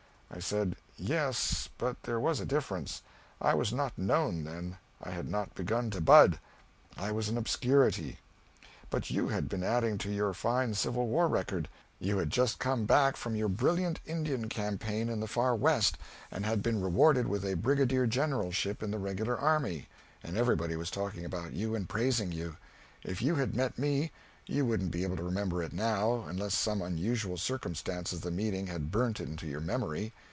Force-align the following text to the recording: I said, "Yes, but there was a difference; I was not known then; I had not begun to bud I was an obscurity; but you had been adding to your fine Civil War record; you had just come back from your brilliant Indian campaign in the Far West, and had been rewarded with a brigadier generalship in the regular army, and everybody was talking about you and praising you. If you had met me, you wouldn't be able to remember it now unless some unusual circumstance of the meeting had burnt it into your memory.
I 0.33 0.39
said, 0.39 0.77
"Yes, 0.95 1.67
but 1.77 2.03
there 2.03 2.17
was 2.19 2.39
a 2.39 2.45
difference; 2.45 3.01
I 3.41 3.53
was 3.53 3.73
not 3.73 3.97
known 3.97 4.45
then; 4.45 4.77
I 5.03 5.11
had 5.11 5.27
not 5.29 5.53
begun 5.55 5.89
to 5.89 5.99
bud 5.99 6.39
I 6.95 7.11
was 7.11 7.27
an 7.27 7.37
obscurity; 7.37 8.19
but 8.89 9.11
you 9.11 9.27
had 9.27 9.49
been 9.49 9.61
adding 9.61 9.97
to 9.99 10.09
your 10.09 10.33
fine 10.33 10.73
Civil 10.73 11.07
War 11.09 11.27
record; 11.27 11.67
you 11.99 12.17
had 12.17 12.29
just 12.29 12.59
come 12.59 12.85
back 12.85 13.17
from 13.17 13.35
your 13.35 13.49
brilliant 13.49 13.99
Indian 14.05 14.47
campaign 14.47 15.09
in 15.09 15.19
the 15.19 15.27
Far 15.27 15.53
West, 15.53 15.97
and 16.31 16.45
had 16.45 16.63
been 16.63 16.81
rewarded 16.81 17.27
with 17.27 17.43
a 17.43 17.55
brigadier 17.55 18.07
generalship 18.07 18.81
in 18.81 18.89
the 18.89 18.99
regular 18.99 19.37
army, 19.37 19.89
and 20.23 20.37
everybody 20.37 20.77
was 20.77 20.89
talking 20.89 21.25
about 21.25 21.51
you 21.51 21.75
and 21.75 21.89
praising 21.89 22.31
you. 22.31 22.55
If 23.03 23.21
you 23.21 23.35
had 23.35 23.53
met 23.53 23.77
me, 23.77 24.13
you 24.47 24.65
wouldn't 24.65 24.91
be 24.91 25.03
able 25.03 25.17
to 25.17 25.23
remember 25.23 25.61
it 25.61 25.71
now 25.73 26.23
unless 26.27 26.55
some 26.55 26.81
unusual 26.81 27.37
circumstance 27.37 28.11
of 28.11 28.21
the 28.21 28.31
meeting 28.31 28.67
had 28.67 28.91
burnt 28.91 29.19
it 29.19 29.27
into 29.27 29.45
your 29.45 29.61
memory. 29.61 30.13